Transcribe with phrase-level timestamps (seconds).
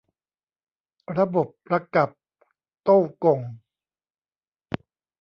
[1.17, 2.09] ระบบประกับ
[2.83, 3.39] โต้วก่ง